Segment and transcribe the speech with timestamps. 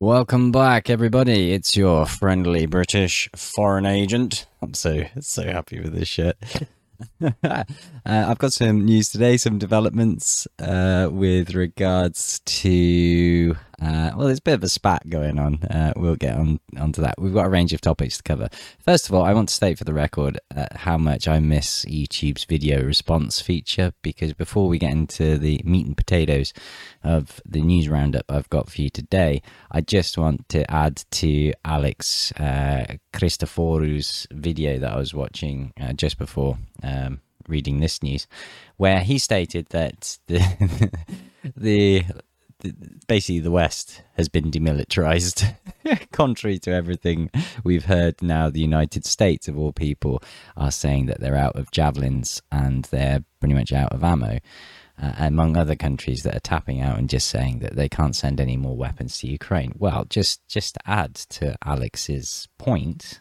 [0.00, 1.52] Welcome back, everybody.
[1.54, 4.46] It's your friendly British foreign agent.
[4.60, 6.36] I'm so so happy with this shit.
[7.22, 7.64] uh,
[8.04, 13.56] I've got some news today, some developments uh, with regards to.
[13.80, 15.62] Uh, well, there's a bit of a spat going on.
[15.64, 17.14] Uh, we'll get on onto that.
[17.18, 18.48] We've got a range of topics to cover.
[18.78, 21.84] First of all, I want to state for the record uh, how much I miss
[21.84, 26.54] YouTube's video response feature because before we get into the meat and potatoes
[27.04, 31.52] of the news roundup I've got for you today, I just want to add to
[31.62, 38.26] Alex uh, Christoforou's video that I was watching uh, just before um, reading this news,
[38.76, 40.90] where he stated that the
[41.56, 42.04] the,
[42.60, 42.74] the
[43.06, 45.54] basically the West has been demilitarized,
[46.12, 47.30] contrary to everything
[47.64, 48.20] we've heard.
[48.22, 50.22] Now the United States, of all people,
[50.56, 54.38] are saying that they're out of javelins and they're pretty much out of ammo.
[54.98, 58.40] Uh, among other countries that are tapping out and just saying that they can't send
[58.40, 59.74] any more weapons to Ukraine.
[59.76, 63.20] Well, just just to add to Alex's point,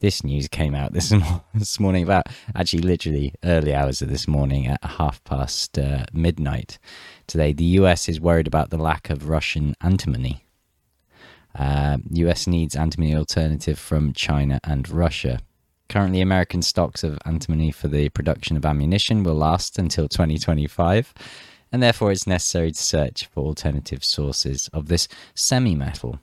[0.00, 1.14] this news came out this,
[1.54, 6.78] this morning about actually literally early hours of this morning at half past uh, midnight
[7.26, 7.52] today.
[7.52, 10.44] The US is worried about the lack of Russian antimony.
[11.54, 15.40] Uh, US needs antimony alternative from China and Russia.
[15.88, 21.12] Currently, American stocks of antimony for the production of ammunition will last until 2025,
[21.72, 26.20] and therefore it's necessary to search for alternative sources of this semi metal.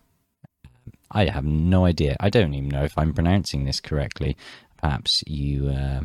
[1.12, 2.16] I have no idea.
[2.20, 4.36] I don't even know if I'm pronouncing this correctly.
[4.82, 6.02] Perhaps you, uh,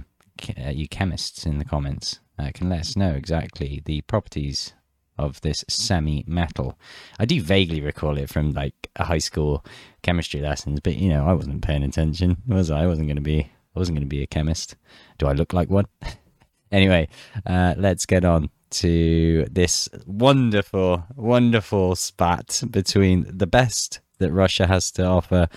[0.71, 4.73] you chemists in the comments uh, can let us know exactly the properties
[5.19, 6.79] of this semi metal.
[7.19, 9.65] I do vaguely recall it from like a high school
[10.03, 12.83] chemistry lessons, but you know, I wasn't paying attention, was I?
[12.83, 14.77] I wasn't going to be I wasn't going to be a chemist.
[15.19, 15.87] Do I look like one?
[16.73, 17.09] anyway,
[17.47, 24.91] uh, let's get on to this wonderful, wonderful spat between the best that Russia has
[24.93, 25.49] to offer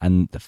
[0.00, 0.42] and the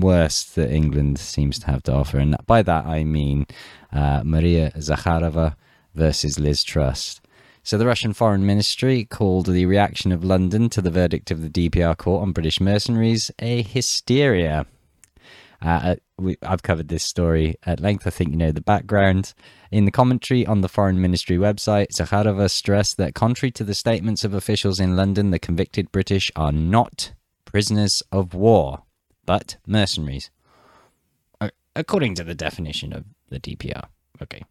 [0.00, 2.18] worst that England seems to have to offer.
[2.18, 3.46] And by that I mean
[3.92, 5.56] uh, Maria Zakharova
[5.94, 7.20] versus Liz Truss.
[7.62, 11.48] So the Russian Foreign Ministry called the reaction of London to the verdict of the
[11.48, 14.66] DPR court on British mercenaries a hysteria.
[15.66, 18.06] Uh, uh, we, I've covered this story at length.
[18.06, 19.34] I think you know the background.
[19.72, 24.22] In the commentary on the Foreign Ministry website, Zakharova stressed that, contrary to the statements
[24.22, 27.12] of officials in London, the convicted British are not
[27.44, 28.84] prisoners of war,
[29.26, 30.30] but mercenaries,
[31.74, 33.86] according to the definition of the DPR.
[34.22, 34.44] Okay.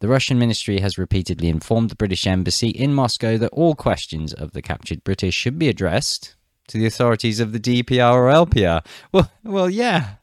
[0.00, 4.52] The Russian ministry has repeatedly informed the British embassy in Moscow that all questions of
[4.52, 6.36] the captured British should be addressed
[6.68, 8.86] to the authorities of the DPR or LPR.
[9.12, 10.14] Well, well, yeah,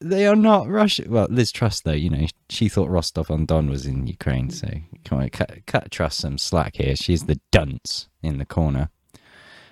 [0.00, 1.10] they are not Russian.
[1.10, 4.68] Well, Liz Truss, though, you know, she thought Rostov on Don was in Ukraine, so
[5.04, 6.96] come on, cut, cut some slack here.
[6.96, 8.90] She's the dunce in the corner.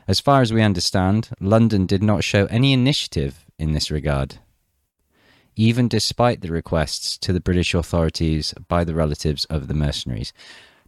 [0.06, 4.38] As far as we understand, London did not show any initiative in this regard
[5.56, 10.32] even despite the requests to the British authorities by the relatives of the mercenaries.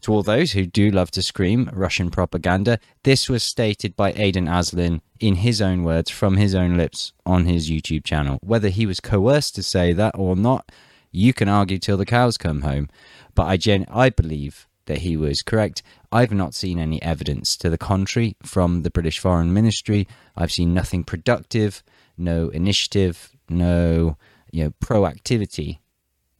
[0.02, 4.48] To all those who do love to scream Russian propaganda, this was stated by Aiden
[4.48, 8.38] Aslin in his own words from his own lips on his YouTube channel.
[8.42, 10.70] Whether he was coerced to say that or not,
[11.10, 12.88] you can argue till the cows come home.
[13.34, 15.82] But I gen- I believe that he was correct.
[16.12, 20.06] I've not seen any evidence to the contrary from the British Foreign Ministry.
[20.36, 21.82] I've seen nothing productive,
[22.16, 24.16] no initiative, no
[24.52, 25.78] you know proactivity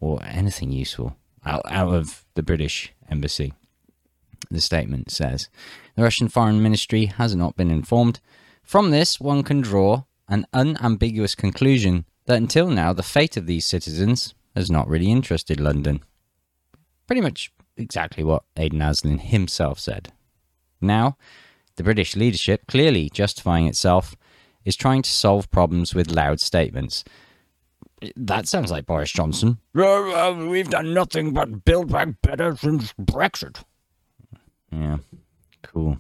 [0.00, 3.53] or anything useful out, out of the British embassy.
[4.50, 5.49] The statement says
[5.97, 8.21] the Russian Foreign Ministry has not been informed.
[8.62, 13.65] From this, one can draw an unambiguous conclusion that until now the fate of these
[13.65, 16.00] citizens has not really interested London.
[17.06, 20.12] Pretty much exactly what Aiden Aslin himself said.
[20.81, 21.17] Now,
[21.77, 24.17] the British leadership, clearly justifying itself,
[24.65, 27.05] is trying to solve problems with loud statements
[28.16, 29.58] that sounds like Boris Johnson.
[29.76, 33.62] Uh, uh, we've done nothing but build back better since Brexit.
[34.70, 34.98] Yeah,
[35.62, 35.98] cool.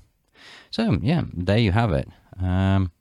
[0.70, 2.08] So yeah, there you have it.
[2.40, 2.92] Um,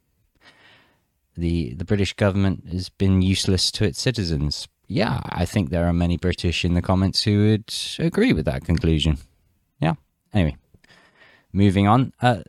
[1.35, 4.67] the the British government has been useless to its citizens.
[4.87, 8.65] Yeah, I think there are many British in the comments who would agree with that
[8.65, 9.17] conclusion.
[9.81, 9.95] Yeah.
[10.33, 10.55] Anyway,
[11.51, 12.13] moving on.
[12.21, 12.41] Uh,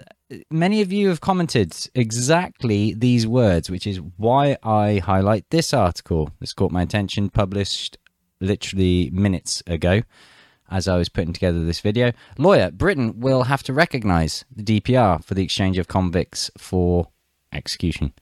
[0.51, 6.31] many of you have commented exactly these words, which is why I highlight this article.
[6.41, 7.99] This caught my attention, published
[8.41, 10.03] literally minutes ago
[10.71, 12.13] as I was putting together this video.
[12.39, 17.09] Lawyer, Britain will have to recognise the DPR for the exchange of convicts for
[17.53, 18.13] execution.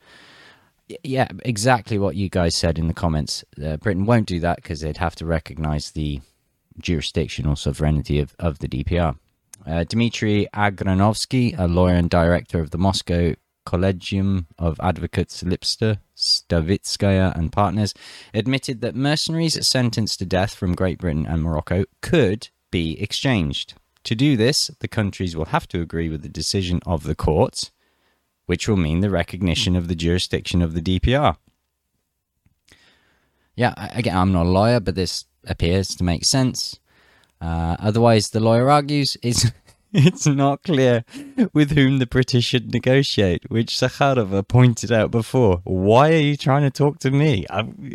[1.02, 3.44] Yeah, exactly what you guys said in the comments.
[3.62, 6.20] Uh, Britain won't do that because they'd have to recognise the
[6.78, 9.16] jurisdictional sovereignty of, of the DPR.
[9.66, 13.34] Uh, Dmitry Agranovsky, a lawyer and director of the Moscow
[13.64, 17.94] Collegium of Advocates Lipster, Stavitskaya, and partners
[18.34, 23.74] admitted that mercenaries sentenced to death from Great Britain and Morocco could be exchanged.
[24.04, 27.70] To do this, the countries will have to agree with the decision of the courts,
[28.44, 31.36] which will mean the recognition of the jurisdiction of the DPR.
[33.56, 36.78] Yeah, again, I'm not a lawyer, but this appears to make sense.
[37.44, 39.50] Uh, otherwise, the lawyer argues it's
[39.92, 41.04] it's not clear
[41.52, 45.60] with whom the British should negotiate, which Zakharova pointed out before.
[45.64, 47.44] Why are you trying to talk to me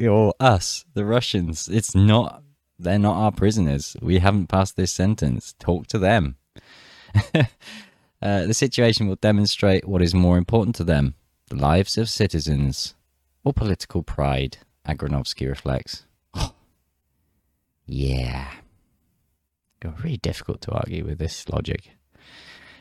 [0.07, 1.67] or us, the Russians?
[1.67, 2.43] It's not.
[2.77, 3.97] They're not our prisoners.
[4.01, 5.55] We haven't passed this sentence.
[5.57, 6.35] Talk to them.
[7.33, 7.43] uh,
[8.21, 11.15] the situation will demonstrate what is more important to them
[11.47, 12.93] the lives of citizens
[13.43, 16.05] or political pride, Agranovsky reflects.
[17.91, 18.51] Yeah.
[19.83, 21.91] Really difficult to argue with this logic.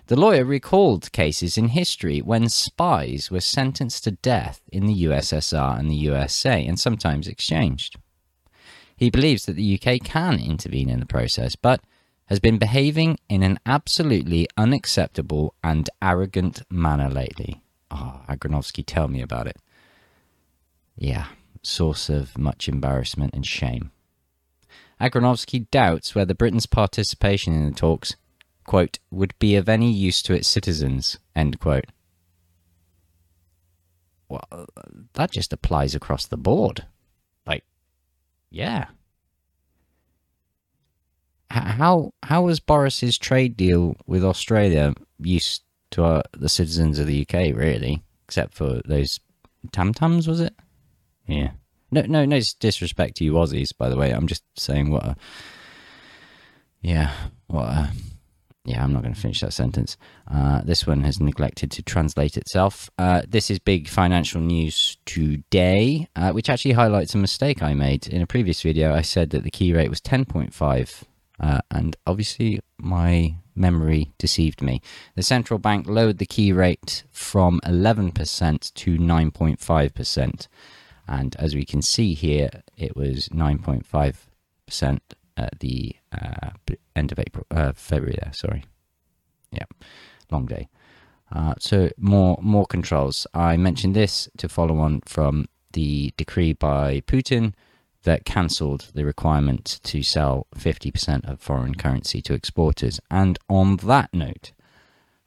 [0.08, 5.78] The lawyer recalled cases in history when spies were sentenced to death in the USSR
[5.78, 7.96] and the USA and sometimes exchanged.
[8.96, 11.82] He believes that the UK can intervene in the process, but
[12.26, 17.62] has been behaving in an absolutely unacceptable and arrogant manner lately.
[17.90, 19.58] Ah, oh, Agranovsky, tell me about it.
[20.96, 21.26] Yeah,
[21.62, 23.92] source of much embarrassment and shame.
[25.00, 28.16] Agranovsky doubts whether Britain's participation in the talks,
[28.64, 31.86] quote, would be of any use to its citizens, end quote.
[34.28, 34.66] Well, uh,
[35.14, 36.86] that just applies across the board.
[37.46, 37.64] Like,
[38.50, 38.86] yeah.
[41.50, 45.62] How how was Boris's trade deal with Australia used
[45.92, 48.02] to our, the citizens of the UK, really?
[48.26, 49.18] Except for those
[49.72, 50.54] Tim Tams, was it?
[51.26, 51.52] Yeah.
[51.90, 54.10] No, no, no disrespect to you Aussies, by the way.
[54.10, 55.04] I'm just saying what.
[55.04, 55.16] A,
[56.82, 57.12] yeah,
[57.46, 57.64] what.
[57.64, 57.90] A,
[58.68, 59.96] yeah, I'm not going to finish that sentence.
[60.30, 62.90] Uh, this one has neglected to translate itself.
[62.98, 68.06] Uh, this is big financial news today, uh, which actually highlights a mistake I made
[68.06, 68.94] in a previous video.
[68.94, 71.02] I said that the key rate was 10.5,
[71.40, 74.82] uh, and obviously my memory deceived me.
[75.14, 80.48] The central bank lowered the key rate from 11% to 9.5%.
[81.08, 84.98] And as we can see here, it was 9.5%
[85.36, 86.50] at the uh,
[86.94, 88.64] end of April, uh, February there, sorry.
[89.50, 89.64] Yeah,
[90.30, 90.68] long day.
[91.30, 93.26] Uh, so more more controls.
[93.34, 97.52] I mentioned this to follow on from the decree by Putin
[98.04, 103.00] that cancelled the requirement to sell 50% of foreign currency to exporters.
[103.10, 104.52] And on that note,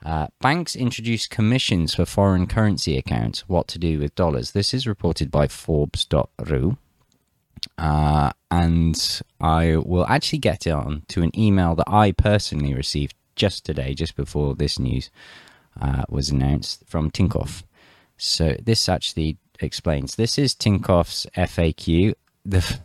[0.05, 3.47] uh, banks introduce commissions for foreign currency accounts.
[3.47, 4.51] What to do with dollars?
[4.51, 6.77] This is reported by Forbes.ru.
[7.77, 13.13] Uh, and I will actually get it on to an email that I personally received
[13.35, 15.11] just today, just before this news
[15.79, 17.63] uh, was announced from Tinkoff.
[18.17, 20.15] So this actually explains.
[20.15, 22.15] This is Tinkoff's FAQ.
[22.43, 22.79] The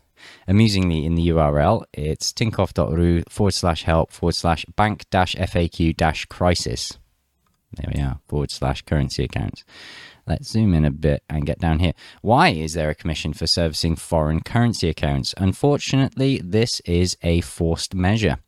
[0.46, 6.26] amusingly in the URL, it's tinkoff.ru forward slash help forward slash bank dash FAQ dash
[6.26, 6.98] crisis.
[7.72, 9.64] There we are, forward slash currency accounts.
[10.26, 11.92] Let's zoom in a bit and get down here.
[12.20, 15.34] Why is there a commission for servicing foreign currency accounts?
[15.36, 18.38] Unfortunately, this is a forced measure.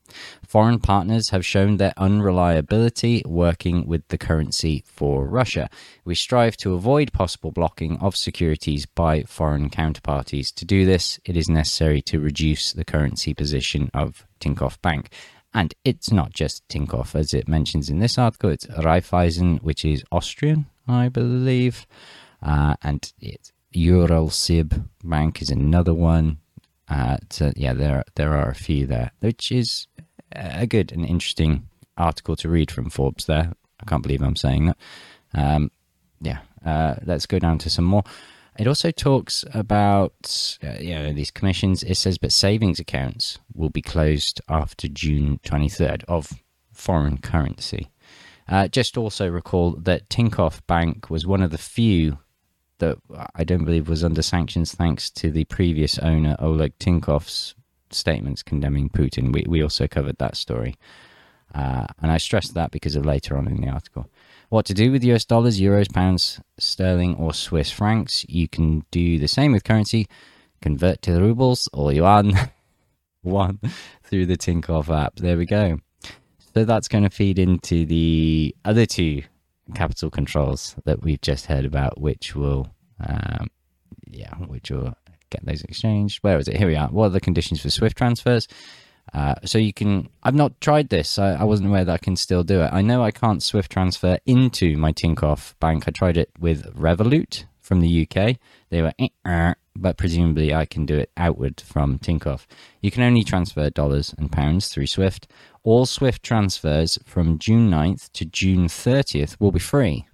[0.45, 5.71] Foreign partners have shown their unreliability working with the currency for Russia.
[6.05, 10.53] We strive to avoid possible blocking of securities by foreign counterparties.
[10.55, 15.11] To do this, it is necessary to reduce the currency position of Tinkoff Bank.
[15.55, 20.05] And it's not just Tinkoff, as it mentions in this article, it's Raiffeisen, which is
[20.13, 21.87] Austrian, I believe.
[22.43, 26.39] Uh, and it's Uralsib Bank is another one.
[26.89, 29.87] Uh, so yeah, there there are a few there, which is
[30.33, 33.27] a good and interesting article to read from Forbes.
[33.27, 34.77] There, I can't believe I'm saying that.
[35.35, 35.71] Um,
[36.21, 38.05] yeah, uh, let's go down to some more.
[38.59, 41.85] It also talks about uh, you know these commissions.
[41.85, 46.33] It says, but savings accounts will be closed after June 23rd of
[46.73, 47.91] foreign currency.
[48.49, 52.19] Uh, just also recall that Tinkoff Bank was one of the few
[52.79, 52.99] that
[53.35, 57.55] I don't believe was under sanctions thanks to the previous owner Oleg Tinkoff's
[57.91, 59.33] statements condemning Putin.
[59.33, 60.75] We we also covered that story,
[61.55, 64.11] uh, and I stressed that because of later on in the article
[64.49, 68.25] what to do with US dollars, euros, pounds, sterling, or Swiss francs.
[68.29, 70.07] You can do the same with currency.
[70.61, 72.33] Convert to the rubles or yuan
[73.23, 73.61] one
[74.03, 75.17] through the Tinkoff app.
[75.17, 75.79] There we go.
[76.55, 79.23] So that's going to feed into the other two
[79.75, 82.69] capital controls that we've just heard about, which will,
[83.07, 83.49] um,
[84.07, 84.95] yeah, which will
[85.31, 86.19] get those exchanged.
[86.23, 86.57] Where is it?
[86.57, 86.89] Here we are.
[86.89, 88.49] What are the conditions for SWIFT transfers?
[89.13, 90.09] Uh, so you can.
[90.23, 91.19] I've not tried this.
[91.19, 92.71] I, I, wasn't aware that I can still do it.
[92.73, 95.85] I know I can't Swift transfer into my Tinkoff bank.
[95.87, 98.37] I tried it with Revolut from the UK.
[98.71, 102.47] They were, eh, but presumably I can do it outward from Tinkoff.
[102.81, 105.29] You can only transfer dollars and pounds through Swift.
[105.63, 110.07] All Swift transfers from June 9th to June 30th will be free.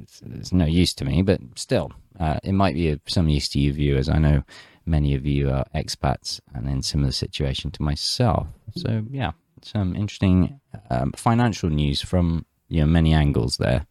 [0.00, 3.48] It's, it's no use to me, but still, uh, it might be of some use
[3.50, 4.08] to you viewers.
[4.08, 4.42] I know
[4.86, 8.46] many of you are expats and in similar situation to myself.
[8.76, 10.60] So yeah, some interesting
[10.90, 13.86] um, financial news from you know many angles there.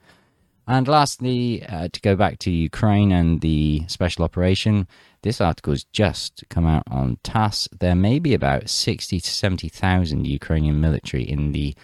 [0.67, 4.87] And lastly, uh, to go back to Ukraine and the special operation,
[5.23, 7.67] this article has just come out on TASS.
[7.79, 11.75] There may be about 60 to 70,000 Ukrainian military in the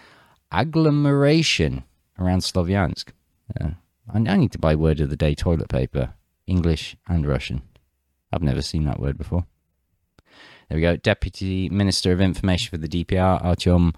[0.51, 1.83] agglomeration
[2.19, 3.09] around Slovyansk.
[3.59, 3.71] Uh,
[4.13, 6.13] I need to buy word of the day toilet paper,
[6.45, 7.61] English and Russian.
[8.31, 9.45] I've never seen that word before.
[10.69, 10.97] There we go.
[10.97, 13.95] Deputy Minister of Information for the DPR, Artyom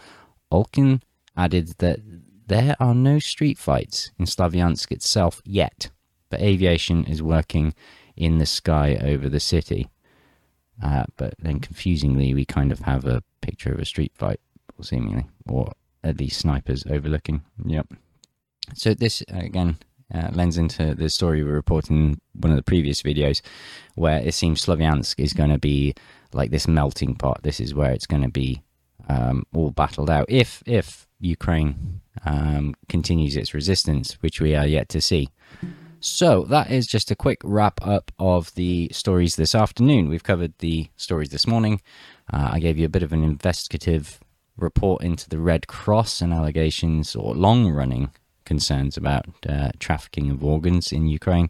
[0.52, 1.02] Olkin,
[1.36, 2.00] added that
[2.48, 5.90] there are no street fights in Slavyansk itself yet,
[6.30, 7.74] but aviation is working
[8.16, 9.90] in the sky over the city.
[10.82, 14.40] Uh, but then, confusingly, we kind of have a picture of a street fight,
[14.82, 17.42] seemingly, or at least snipers overlooking.
[17.66, 17.94] Yep.
[18.76, 19.78] So this again
[20.14, 23.42] uh, lends into the story we reported in one of the previous videos,
[23.96, 25.94] where it seems Slavyansk is going to be
[26.34, 27.42] like this melting pot.
[27.44, 28.62] This is where it's going to be
[29.08, 34.90] um, all battled out if if Ukraine um, continues its resistance, which we are yet
[34.90, 35.30] to see.
[36.00, 40.08] So that is just a quick wrap up of the stories this afternoon.
[40.08, 41.82] We've covered the stories this morning.
[42.32, 44.20] Uh, I gave you a bit of an investigative
[44.56, 48.12] report into the Red Cross and allegations or long running
[48.54, 51.50] concerns about uh, trafficking of organs in Ukraine.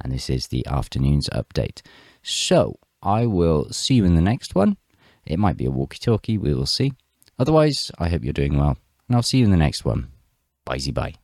[0.00, 1.80] And this is the afternoon's update.
[2.22, 2.60] So
[3.02, 4.76] I will see you in the next one.
[5.24, 6.92] It might be a walkie talkie, we will see.
[7.38, 8.76] Otherwise, I hope you're doing well,
[9.06, 10.08] and I'll see you in the next one.
[10.66, 11.19] Bye bye.